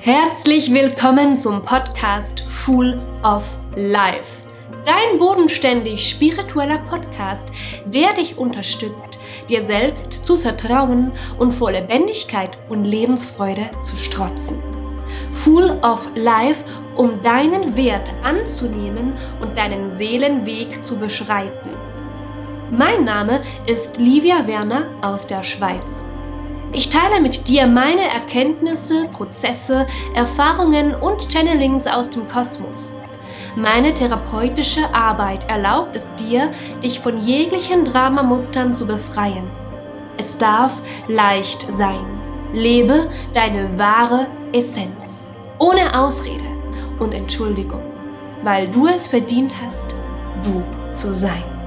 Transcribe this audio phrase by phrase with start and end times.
[0.00, 3.42] Herzlich willkommen zum Podcast Full of
[3.74, 4.42] Life.
[4.86, 7.48] Dein bodenständig spiritueller Podcast,
[7.84, 14.62] der dich unterstützt, dir selbst zu vertrauen und vor Lebendigkeit und Lebensfreude zu strotzen.
[15.32, 16.62] Full of Life,
[16.94, 21.70] um deinen Wert anzunehmen und deinen Seelenweg zu beschreiten.
[22.70, 26.04] Mein Name ist Livia Werner aus der Schweiz.
[26.72, 32.94] Ich teile mit dir meine Erkenntnisse, Prozesse, Erfahrungen und Channelings aus dem Kosmos.
[33.56, 39.44] Meine therapeutische Arbeit erlaubt es dir, dich von jeglichen Dramamustern zu befreien.
[40.18, 40.74] Es darf
[41.08, 42.04] leicht sein.
[42.52, 45.24] Lebe deine wahre Essenz.
[45.58, 46.44] Ohne Ausrede
[46.98, 47.82] und Entschuldigung,
[48.42, 49.86] weil du es verdient hast,
[50.44, 50.62] du
[50.94, 51.57] zu sein.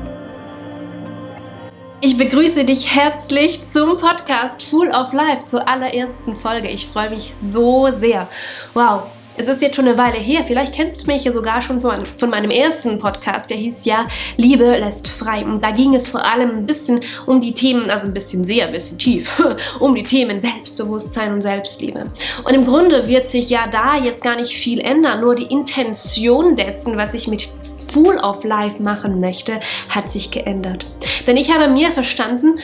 [2.03, 6.67] Ich begrüße dich herzlich zum Podcast Full of Life zur allerersten Folge.
[6.67, 8.27] Ich freue mich so sehr.
[8.73, 9.03] Wow,
[9.37, 10.43] es ist jetzt schon eine Weile her.
[10.43, 13.51] Vielleicht kennst du mich ja sogar schon von, von, meinem ersten Podcast.
[13.51, 15.45] Der hieß ja Liebe lässt frei.
[15.45, 18.65] Und da ging es vor allem ein bisschen um die Themen, also ein bisschen sehr,
[18.65, 19.39] ein bisschen tief,
[19.79, 22.05] um die Themen Selbstbewusstsein und Selbstliebe.
[22.43, 25.21] Und im Grunde wird sich ja da jetzt gar nicht viel ändern.
[25.21, 27.47] Nur die Intention dessen, was ich mit
[27.91, 30.85] Full of Life machen möchte, hat sich geändert.
[31.27, 32.59] Denn ich habe mir verstanden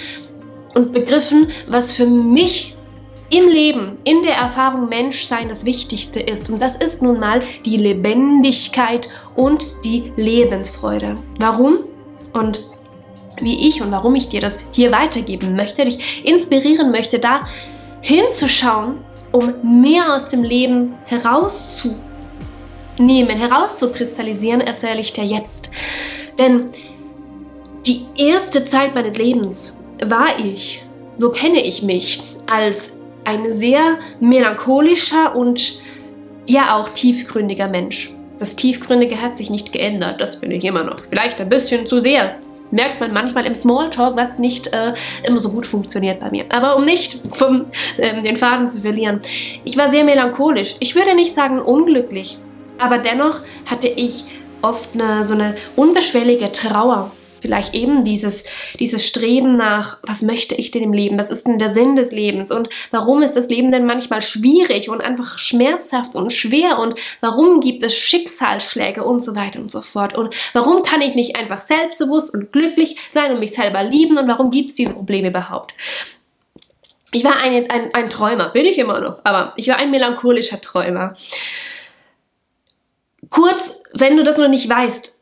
[0.74, 2.76] und begriffen, was für mich
[3.30, 6.50] im Leben, in der Erfahrung Menschsein das Wichtigste ist.
[6.50, 11.18] Und das ist nun mal die Lebendigkeit und die Lebensfreude.
[11.38, 11.80] Warum?
[12.32, 12.64] Und
[13.42, 17.42] wie ich und warum ich dir das hier weitergeben möchte, dich inspirieren möchte, da
[18.02, 19.00] hinzuschauen,
[19.32, 22.07] um mehr aus dem Leben herauszuholen
[23.00, 25.72] nehmen, herauszukristallisieren, erzähle ich dir jetzt.
[26.38, 26.70] Denn
[27.86, 30.84] die erste Zeit meines Lebens war ich,
[31.16, 35.80] so kenne ich mich, als ein sehr melancholischer und
[36.48, 38.12] ja auch tiefgründiger Mensch.
[38.40, 41.00] Das Tiefgründige hat sich nicht geändert, das bin ich immer noch.
[41.10, 42.36] Vielleicht ein bisschen zu sehr.
[42.70, 44.94] Merkt man manchmal im Smalltalk, was nicht äh,
[45.24, 46.46] immer so gut funktioniert bei mir.
[46.50, 47.66] Aber um nicht vom,
[47.98, 49.22] ähm, den Faden zu verlieren.
[49.64, 50.76] Ich war sehr melancholisch.
[50.80, 52.38] Ich würde nicht sagen unglücklich.
[52.78, 54.26] Aber dennoch hatte ich
[54.62, 57.12] oft eine, so eine unterschwellige Trauer.
[57.40, 58.44] Vielleicht eben dieses,
[58.80, 61.20] dieses Streben nach, was möchte ich denn im Leben?
[61.20, 62.52] Was ist denn der Sinn des Lebens?
[62.52, 66.80] Und warum ist das Leben denn manchmal schwierig und einfach schmerzhaft und schwer?
[66.80, 70.18] Und warum gibt es Schicksalsschläge und so weiter und so fort?
[70.18, 74.18] Und warum kann ich nicht einfach selbstbewusst und glücklich sein und mich selber lieben?
[74.18, 75.74] Und warum gibt es diese Probleme überhaupt?
[77.12, 80.60] Ich war ein, ein, ein Träumer, bin ich immer noch, aber ich war ein melancholischer
[80.60, 81.16] Träumer.
[83.30, 85.18] Kurz, wenn du das noch nicht weißt,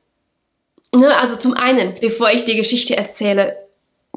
[0.94, 3.58] ne, also zum einen, bevor ich die Geschichte erzähle,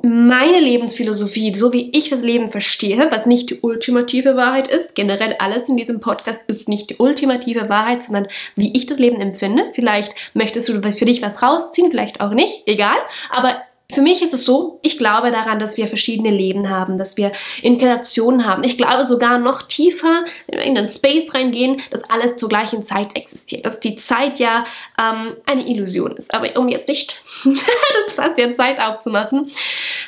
[0.03, 5.35] meine Lebensphilosophie, so wie ich das Leben verstehe, was nicht die ultimative Wahrheit ist, generell
[5.39, 9.67] alles in diesem Podcast ist nicht die ultimative Wahrheit, sondern wie ich das Leben empfinde.
[9.73, 12.97] Vielleicht möchtest du für dich was rausziehen, vielleicht auch nicht, egal.
[13.31, 13.61] Aber
[13.91, 17.33] für mich ist es so, ich glaube daran, dass wir verschiedene Leben haben, dass wir
[17.63, 18.63] Inkarnationen haben.
[18.63, 22.83] Ich glaube sogar noch tiefer, wenn wir in den Space reingehen, dass alles zur gleichen
[22.83, 23.65] Zeit existiert.
[23.65, 24.65] Dass die Zeit ja
[25.01, 26.35] ähm, eine Illusion ist.
[26.35, 29.51] Aber um jetzt nicht das fast ja Zeit aufzumachen,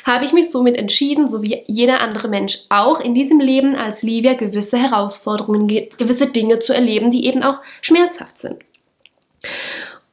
[0.05, 4.03] habe ich mich somit entschieden, so wie jeder andere Mensch auch in diesem Leben als
[4.03, 8.57] Livia gewisse Herausforderungen, gewisse Dinge zu erleben, die eben auch schmerzhaft sind.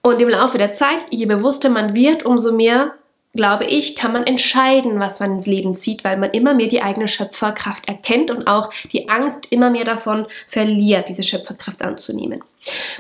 [0.01, 2.95] Und im Laufe der Zeit, je bewusster man wird, umso mehr
[3.39, 6.83] glaube ich, kann man entscheiden, was man ins Leben zieht, weil man immer mehr die
[6.83, 12.43] eigene Schöpferkraft erkennt und auch die Angst immer mehr davon verliert, diese Schöpferkraft anzunehmen.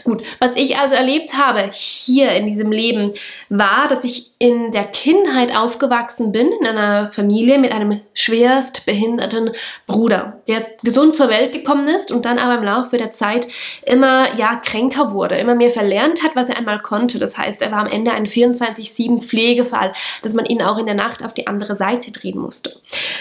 [0.04, 3.12] Gut, was ich also erlebt habe hier in diesem Leben
[3.48, 9.50] war, dass ich in der Kindheit aufgewachsen bin, in einer Familie mit einem schwerst behinderten
[9.86, 13.48] Bruder, der gesund zur Welt gekommen ist und dann aber im Laufe der Zeit
[13.84, 17.18] immer ja kränker wurde, immer mehr verlernt hat, was er einmal konnte.
[17.18, 19.92] Das heißt, er war am Ende ein 24-7 Pflegefall,
[20.22, 22.76] dass man ihn auch in der Nacht auf die andere Seite drehen musste.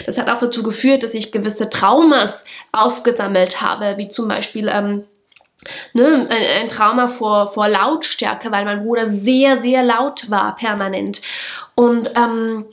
[0.05, 5.03] Das hat auch dazu geführt, dass ich gewisse Traumas aufgesammelt habe, wie zum Beispiel ähm,
[5.93, 11.21] Ne, ein, ein, Trauma vor, vor Lautstärke, weil mein Bruder sehr, sehr laut war, permanent.
[11.75, 12.65] Und ähm,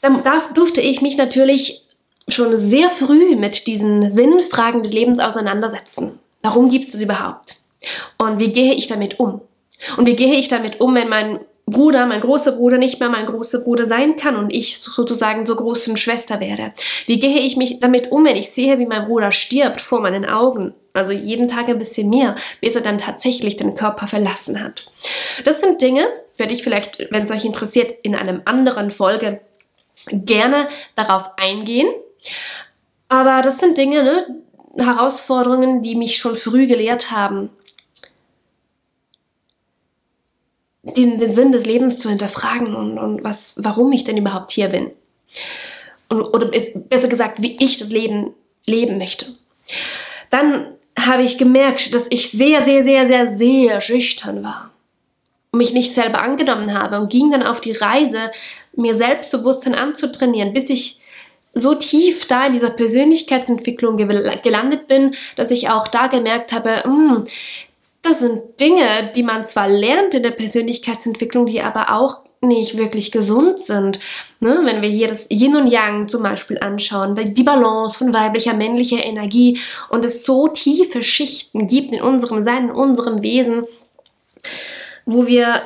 [0.00, 0.22] dann
[0.54, 1.82] durfte ich mich natürlich
[2.28, 6.18] schon sehr früh mit diesen Sinnfragen des Lebens auseinandersetzen.
[6.42, 7.56] Warum gibt es das überhaupt?
[8.18, 9.40] Und wie gehe ich damit um?
[9.96, 13.26] Und wie gehe ich damit um, wenn mein Bruder, mein großer Bruder nicht mehr mein
[13.26, 16.72] großer Bruder sein kann und ich sozusagen zur großen Schwester werde?
[17.06, 20.26] Wie gehe ich mich damit um, wenn ich sehe, wie mein Bruder stirbt vor meinen
[20.26, 20.74] Augen?
[20.92, 24.90] Also jeden Tag ein bisschen mehr, bis er dann tatsächlich den Körper verlassen hat.
[25.44, 26.06] Das sind Dinge,
[26.36, 29.40] werde ich vielleicht, wenn es euch interessiert, in einem anderen Folge
[30.10, 31.88] gerne darauf eingehen.
[33.08, 34.26] Aber das sind Dinge, ne,
[34.76, 37.50] Herausforderungen, die mich schon früh gelehrt haben,
[40.84, 44.68] den, den Sinn des Lebens zu hinterfragen und, und was, warum ich denn überhaupt hier
[44.68, 44.90] bin.
[46.08, 46.50] Und, oder
[46.88, 48.32] besser gesagt, wie ich das Leben
[48.66, 49.26] leben möchte.
[50.30, 54.70] Dann habe ich gemerkt, dass ich sehr, sehr, sehr, sehr, sehr schüchtern war
[55.50, 58.30] und mich nicht selber angenommen habe und ging dann auf die Reise,
[58.76, 61.00] mir Selbstbewusstsein anzutrainieren, bis ich
[61.54, 66.84] so tief da in dieser Persönlichkeitsentwicklung gelandet bin, dass ich auch da gemerkt habe, mh,
[66.84, 67.24] hm,
[68.04, 73.10] das sind Dinge, die man zwar lernt in der Persönlichkeitsentwicklung, die aber auch nicht wirklich
[73.10, 73.98] gesund sind.
[74.40, 74.60] Ne?
[74.64, 79.02] Wenn wir hier das Yin und Yang zum Beispiel anschauen, die Balance von weiblicher, männlicher
[79.02, 79.58] Energie
[79.88, 83.64] und es so tiefe Schichten gibt in unserem Sein, in unserem Wesen,
[85.06, 85.62] wo wir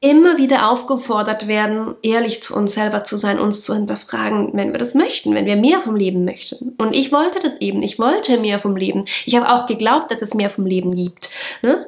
[0.00, 4.78] immer wieder aufgefordert werden, ehrlich zu uns selber zu sein, uns zu hinterfragen, wenn wir
[4.78, 6.74] das möchten, wenn wir mehr vom Leben möchten.
[6.78, 9.04] Und ich wollte das eben, ich wollte mehr vom Leben.
[9.26, 11.28] Ich habe auch geglaubt, dass es mehr vom Leben gibt.
[11.60, 11.86] Ne?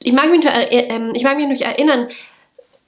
[0.00, 2.08] Ich, mag mich, äh, äh, ich mag mich noch erinnern,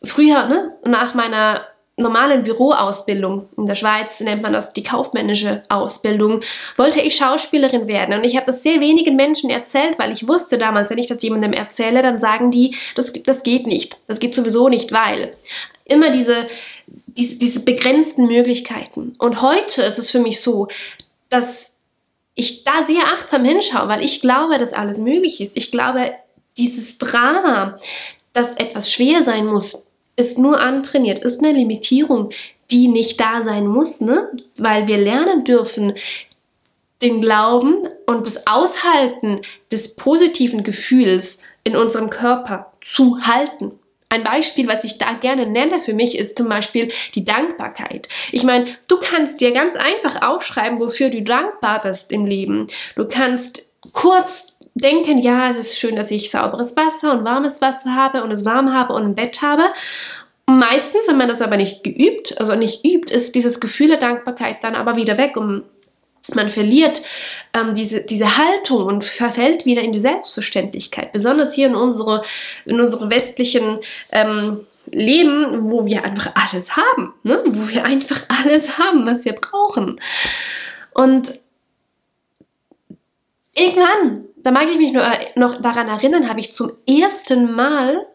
[0.03, 1.63] früher, ne, nach meiner
[1.97, 6.41] normalen Büroausbildung, in der Schweiz nennt man das die kaufmännische Ausbildung,
[6.77, 8.15] wollte ich Schauspielerin werden.
[8.17, 11.23] Und ich habe das sehr wenigen Menschen erzählt, weil ich wusste damals, wenn ich das
[11.23, 13.97] jemandem erzähle, dann sagen die, das, das geht nicht.
[14.09, 15.37] Das geht sowieso nicht, weil
[15.85, 16.49] immer diese,
[17.07, 19.15] diese, diese begrenzten Möglichkeiten.
[19.19, 20.69] Und heute ist es für mich so,
[21.29, 21.71] dass
[22.35, 25.57] ich da sehr achtsam hinschaue, weil ich glaube, dass alles möglich ist.
[25.57, 26.13] Ich glaube,
[26.57, 27.79] dieses Drama,
[28.33, 29.87] dass etwas schwer sein muss,
[30.17, 32.31] ist nur antrainiert, ist eine Limitierung,
[32.71, 34.31] die nicht da sein muss, ne?
[34.57, 35.95] weil wir lernen dürfen,
[37.03, 43.73] den Glauben und das Aushalten des positiven Gefühls in unserem Körper zu halten.
[44.09, 48.09] Ein Beispiel, was ich da gerne nenne für mich, ist zum Beispiel die Dankbarkeit.
[48.31, 52.69] Ich meine, du kannst dir ganz einfach aufschreiben, wofür du dankbar bist im Leben.
[52.97, 57.95] Du kannst kurz denken, ja, es ist schön, dass ich sauberes Wasser und warmes Wasser
[57.95, 59.65] habe und es warm habe und ein Bett habe.
[60.47, 64.63] Meistens, wenn man das aber nicht geübt, also nicht übt, ist dieses Gefühl der Dankbarkeit
[64.63, 65.65] dann aber wieder weg und
[66.33, 67.03] man verliert
[67.53, 71.13] ähm, diese, diese Haltung und verfällt wieder in die Selbstverständlichkeit.
[71.13, 72.23] Besonders hier in unsere,
[72.65, 73.81] in unsere westlichen
[74.11, 77.43] ähm, Leben, wo wir einfach alles haben, ne?
[77.47, 80.01] wo wir einfach alles haben, was wir brauchen.
[80.93, 81.35] Und
[83.55, 88.07] irgendwann da mag ich mich nur, äh, noch daran erinnern, habe ich zum ersten Mal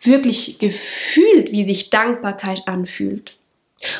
[0.00, 3.36] wirklich gefühlt, wie sich Dankbarkeit anfühlt.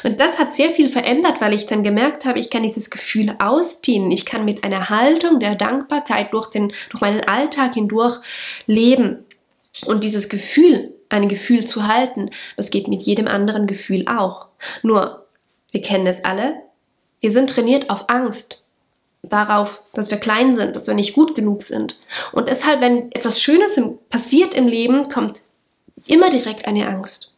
[0.05, 3.37] Und das hat sehr viel verändert, weil ich dann gemerkt habe, ich kann dieses Gefühl
[3.40, 4.11] ausdehnen.
[4.11, 8.19] Ich kann mit einer Haltung der Dankbarkeit durch, den, durch meinen Alltag hindurch
[8.67, 9.25] leben.
[9.84, 14.46] Und dieses Gefühl, ein Gefühl zu halten, das geht mit jedem anderen Gefühl auch.
[14.82, 15.26] Nur,
[15.73, 16.55] wir kennen es alle,
[17.20, 18.62] wir sind trainiert auf Angst
[19.28, 21.99] darauf, dass wir klein sind, dass wir nicht gut genug sind.
[22.32, 23.81] Und deshalb, wenn etwas Schönes
[24.11, 25.40] passiert im Leben, kommt
[26.06, 27.32] immer direkt eine Angst.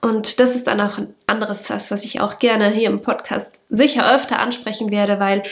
[0.00, 3.60] Und das ist dann auch ein anderes Fass, was ich auch gerne hier im Podcast
[3.68, 5.42] sicher öfter ansprechen werde, weil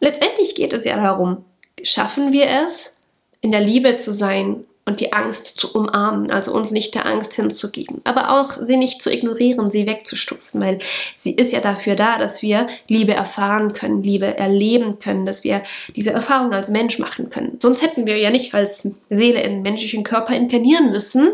[0.00, 1.44] letztendlich geht es ja darum,
[1.82, 2.98] schaffen wir es,
[3.40, 7.34] in der Liebe zu sein und die Angst zu umarmen, also uns nicht der Angst
[7.34, 10.78] hinzugeben, aber auch sie nicht zu ignorieren, sie wegzustoßen, weil
[11.18, 15.62] sie ist ja dafür da, dass wir Liebe erfahren können, Liebe erleben können, dass wir
[15.94, 17.58] diese Erfahrung als Mensch machen können.
[17.60, 21.32] Sonst hätten wir ja nicht als Seele in menschlichen Körper inkarnieren müssen,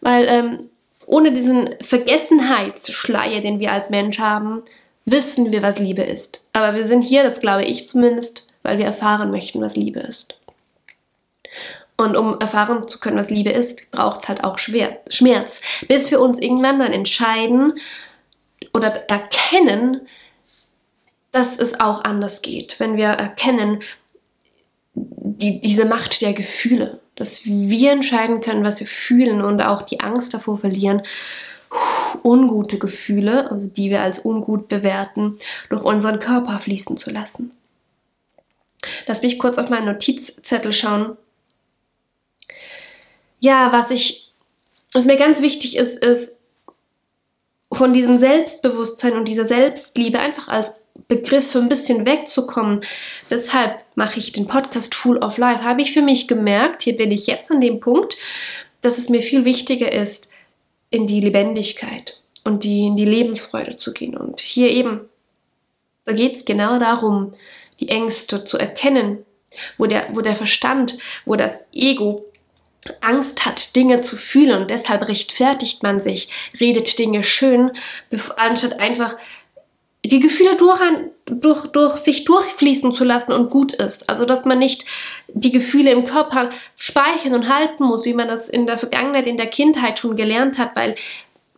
[0.00, 0.58] weil ähm,
[1.06, 4.62] ohne diesen Vergessenheitsschleier, den wir als Mensch haben,
[5.04, 6.42] wissen wir, was Liebe ist.
[6.52, 10.36] Aber wir sind hier, das glaube ich zumindest, weil wir erfahren möchten, was Liebe ist.
[12.02, 15.60] Und um erfahren zu können, was Liebe ist, braucht es halt auch Schmerz.
[15.86, 17.74] Bis wir uns irgendwann dann entscheiden
[18.74, 20.00] oder erkennen,
[21.30, 22.80] dass es auch anders geht.
[22.80, 23.80] Wenn wir erkennen,
[24.94, 30.00] die, diese Macht der Gefühle, dass wir entscheiden können, was wir fühlen und auch die
[30.00, 31.02] Angst davor verlieren,
[32.24, 35.38] ungute Gefühle, also die wir als ungut bewerten,
[35.70, 37.52] durch unseren Körper fließen zu lassen.
[39.06, 41.16] Lass mich kurz auf meinen Notizzettel schauen
[43.42, 44.30] ja, was ich,
[44.92, 46.38] was mir ganz wichtig ist, ist
[47.72, 50.74] von diesem Selbstbewusstsein und dieser Selbstliebe einfach als
[51.08, 52.82] Begriff ein bisschen wegzukommen.
[53.30, 55.64] Deshalb mache ich den Podcast Full of Life.
[55.64, 58.16] Habe ich für mich gemerkt, hier bin ich jetzt an dem Punkt,
[58.80, 60.30] dass es mir viel wichtiger ist,
[60.90, 64.16] in die Lebendigkeit und die, in die Lebensfreude zu gehen.
[64.16, 65.00] Und hier eben,
[66.04, 67.34] da geht es genau darum,
[67.80, 69.24] die Ängste zu erkennen,
[69.78, 72.24] wo der, wo der Verstand, wo das Ego
[73.00, 77.70] Angst hat, Dinge zu fühlen und deshalb rechtfertigt man sich, redet Dinge schön,
[78.36, 79.16] anstatt einfach
[80.04, 80.80] die Gefühle durch,
[81.26, 84.10] durch, durch sich durchfließen zu lassen und gut ist.
[84.10, 84.84] Also, dass man nicht
[85.28, 89.36] die Gefühle im Körper speichern und halten muss, wie man das in der Vergangenheit, in
[89.36, 90.96] der Kindheit schon gelernt hat, weil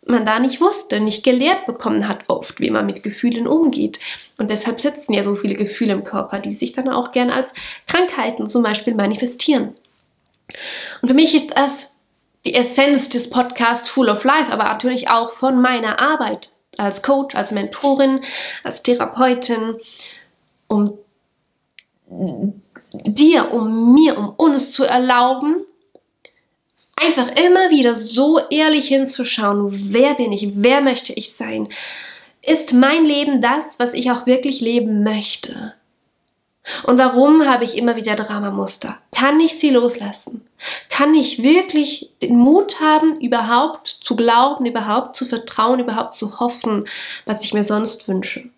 [0.07, 3.99] man da nicht wusste, nicht gelehrt bekommen hat oft, wie man mit Gefühlen umgeht.
[4.37, 7.55] Und deshalb sitzen ja so viele Gefühle im Körper, die sich dann auch gern als
[7.87, 9.75] Krankheiten zum Beispiel manifestieren.
[11.03, 11.89] Und für mich ist das
[12.45, 17.35] die Essenz des Podcasts Full of Life, aber natürlich auch von meiner Arbeit als Coach,
[17.35, 18.21] als Mentorin,
[18.63, 19.77] als Therapeutin,
[20.69, 20.99] um
[22.93, 25.65] dir, um mir, um uns zu erlauben,
[26.97, 31.69] einfach immer wieder so ehrlich hinzuschauen, wer bin ich, wer möchte ich sein?
[32.43, 35.75] Ist mein Leben das, was ich auch wirklich leben möchte?
[36.85, 38.99] Und warum habe ich immer wieder Dramamuster?
[39.15, 40.47] Kann ich sie loslassen?
[40.89, 46.87] Kann ich wirklich den Mut haben, überhaupt zu glauben, überhaupt zu vertrauen, überhaupt zu hoffen,
[47.27, 48.49] was ich mir sonst wünsche?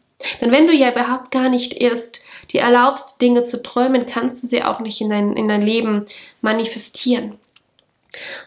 [0.40, 2.20] Denn wenn du ja überhaupt gar nicht erst
[2.52, 6.06] dir erlaubst, Dinge zu träumen, kannst du sie auch nicht in dein, in dein Leben
[6.40, 7.38] manifestieren.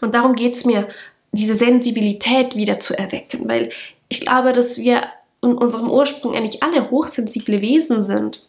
[0.02, 0.88] Und darum geht es mir,
[1.32, 3.70] diese Sensibilität wieder zu erwecken, weil
[4.08, 5.04] ich glaube, dass wir
[5.44, 8.42] in unserem Ursprung eigentlich alle hochsensible Wesen sind.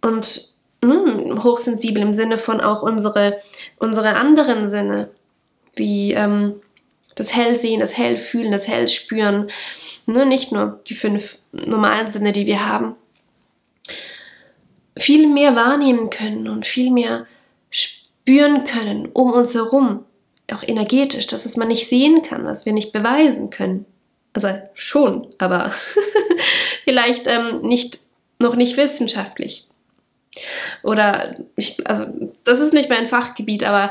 [0.00, 0.52] Und
[0.82, 3.40] mh, hm, hochsensibel im Sinne von auch unsere,
[3.78, 5.10] unsere anderen Sinne,
[5.74, 6.60] wie ähm,
[7.14, 9.50] das Hellsehen, das Hellfühlen, das Hellspüren,
[10.06, 12.94] ne, nicht nur die fünf normalen Sinne, die wir haben,
[14.96, 17.26] viel mehr wahrnehmen können und viel mehr
[17.70, 20.04] spüren können um uns herum,
[20.52, 23.84] auch energetisch, dass es man nicht sehen kann, was wir nicht beweisen können.
[24.32, 25.72] Also schon, aber
[26.84, 28.00] vielleicht ähm, nicht,
[28.38, 29.67] noch nicht wissenschaftlich.
[30.82, 32.06] Oder ich, also
[32.44, 33.90] das ist nicht mein Fachgebiet, aber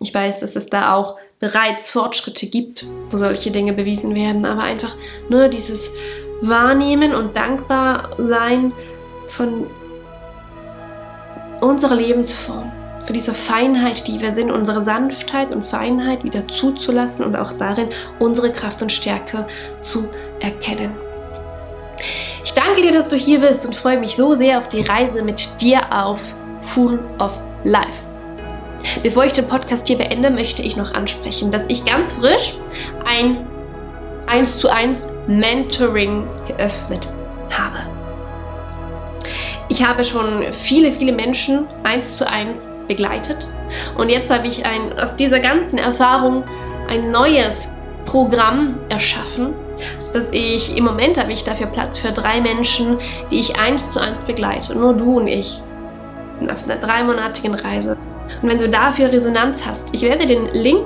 [0.00, 4.44] ich weiß, dass es da auch bereits Fortschritte gibt, wo solche Dinge bewiesen werden.
[4.44, 4.96] Aber einfach
[5.28, 5.90] nur dieses
[6.40, 8.72] Wahrnehmen und dankbar sein
[9.28, 9.66] von
[11.60, 12.70] unserer Lebensform
[13.06, 17.88] für diese Feinheit, die wir sind, unsere Sanftheit und Feinheit wieder zuzulassen und auch darin
[18.18, 19.46] unsere Kraft und Stärke
[19.80, 20.08] zu
[20.40, 20.92] erkennen.
[22.44, 25.22] Ich danke dir, dass du hier bist und freue mich so sehr auf die Reise
[25.22, 26.20] mit dir auf
[26.64, 28.00] Full of Life.
[29.02, 32.54] Bevor ich den Podcast hier beende, möchte ich noch ansprechen, dass ich ganz frisch
[33.04, 33.46] ein
[34.26, 37.08] 1 zu 1 Mentoring geöffnet
[37.50, 37.78] habe.
[39.68, 43.46] Ich habe schon viele, viele Menschen eins zu eins begleitet
[43.96, 46.44] und jetzt habe ich ein, aus dieser ganzen Erfahrung
[46.90, 47.70] ein neues
[48.04, 49.54] Programm erschaffen,
[50.12, 52.98] dass ich im Moment habe ich dafür Platz für drei Menschen,
[53.30, 55.62] die ich eins zu eins begleite, nur du und ich,
[56.50, 57.96] auf einer dreimonatigen Reise.
[58.40, 60.84] Und wenn du dafür Resonanz hast, ich werde den Link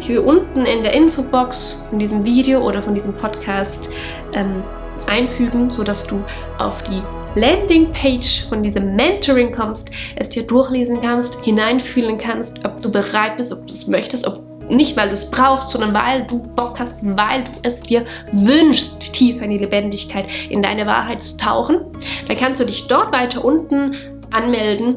[0.00, 3.88] hier unten in der Infobox von diesem Video oder von diesem Podcast
[4.32, 4.62] ähm,
[5.06, 6.22] einfügen, sodass du
[6.58, 7.02] auf die
[7.34, 13.52] Landingpage von diesem Mentoring kommst, es dir durchlesen kannst, hineinfühlen kannst, ob du bereit bist,
[13.52, 14.42] ob du es möchtest, ob
[14.72, 19.12] nicht weil du es brauchst, sondern weil du Bock hast, weil du es dir wünschst,
[19.12, 21.80] tiefer in die Lebendigkeit, in deine Wahrheit zu tauchen,
[22.28, 23.96] dann kannst du dich dort weiter unten
[24.30, 24.96] anmelden,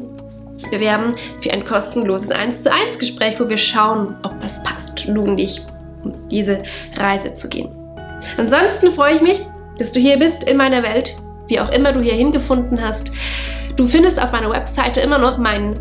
[0.70, 5.20] bewerben für ein kostenloses 1 zu 1 Gespräch, wo wir schauen, ob das passt, du
[5.20, 5.60] und ich,
[6.02, 6.58] um diese
[6.96, 7.68] Reise zu gehen.
[8.38, 9.40] Ansonsten freue ich mich,
[9.78, 11.16] dass du hier bist in meiner Welt,
[11.48, 13.12] wie auch immer du hier hingefunden hast.
[13.76, 15.74] Du findest auf meiner Webseite immer noch mein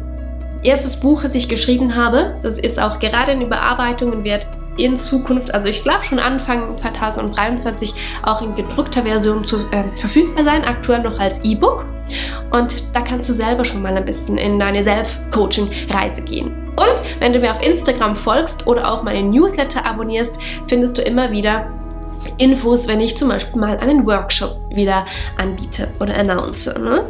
[0.63, 2.35] erstes Buch, das ich geschrieben habe.
[2.41, 4.47] Das ist auch gerade in Überarbeitung und wird
[4.77, 7.93] in Zukunft, also ich glaube schon Anfang 2023,
[8.23, 11.85] auch in gedruckter Version zu, äh, verfügbar sein, aktuell noch als E-Book.
[12.51, 16.51] Und da kannst du selber schon mal ein bisschen in deine Self-Coaching-Reise gehen.
[16.75, 21.31] Und wenn du mir auf Instagram folgst oder auch meine Newsletter abonnierst, findest du immer
[21.31, 21.67] wieder
[22.37, 25.05] Infos, wenn ich zum Beispiel mal einen Workshop wieder
[25.37, 27.05] anbiete oder announce, ne?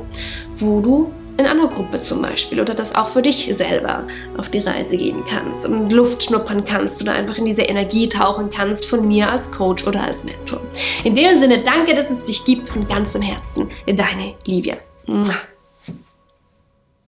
[0.60, 4.04] wo du in einer Gruppe zum Beispiel oder das auch für dich selber
[4.38, 8.50] auf die Reise gehen kannst und Luft schnuppern kannst oder einfach in diese Energie tauchen
[8.50, 10.62] kannst von mir als Coach oder als Mentor.
[11.04, 13.70] In dem Sinne, danke, dass es dich gibt von ganzem Herzen.
[13.86, 14.78] Deine Livia.